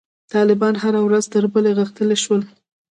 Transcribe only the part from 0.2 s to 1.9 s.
طالبان هره ورځ تر بلې